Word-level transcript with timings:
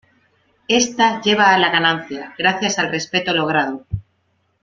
Ésta 0.77 1.19
lleva 1.23 1.51
a 1.51 1.59
la 1.59 1.69
ganancia, 1.69 2.33
gracias 2.35 2.79
al 2.79 2.89
respeto 2.89 3.35
logrado. 3.35 3.85